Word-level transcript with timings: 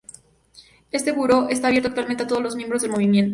Este 0.91 1.11
Buró 1.11 1.47
está 1.49 1.67
abierto 1.67 1.89
actualmente 1.89 2.23
a 2.23 2.27
todos 2.27 2.41
los 2.41 2.55
miembros 2.55 2.81
del 2.81 2.89
Movimiento. 2.89 3.29